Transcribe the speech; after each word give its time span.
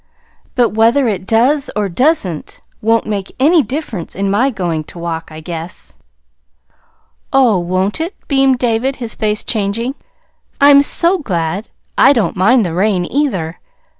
"But 0.55 0.69
whether 0.69 1.07
it 1.07 1.27
does 1.27 1.69
or 1.75 1.87
does 1.87 2.25
n't 2.25 2.59
won't 2.81 3.05
make 3.05 3.35
any 3.39 3.61
difference 3.61 4.15
in 4.15 4.31
my 4.31 4.49
going 4.49 4.83
to 4.85 4.97
walk, 4.97 5.31
I 5.31 5.41
guess." 5.41 5.93
"Oh, 7.31 7.59
won't 7.59 8.01
it?" 8.01 8.15
beamed 8.27 8.57
David, 8.57 8.95
his 8.95 9.13
face 9.13 9.43
changing. 9.43 9.93
"I'm 10.59 10.81
so 10.81 11.19
glad! 11.19 11.69
I 11.99 12.13
don't 12.13 12.35
mind 12.35 12.65
the 12.65 12.73
rain, 12.73 13.05
either. 13.11 13.59